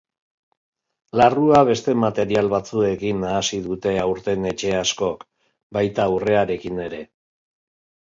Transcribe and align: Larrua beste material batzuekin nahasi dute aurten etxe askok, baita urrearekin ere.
Larrua 1.21 1.59
beste 1.67 1.95
material 2.05 2.49
batzuekin 2.55 3.21
nahasi 3.25 3.61
dute 3.69 3.95
aurten 4.07 4.51
etxe 4.55 4.75
askok, 4.81 5.25
baita 5.81 6.11
urrearekin 6.19 6.87
ere. 6.91 7.07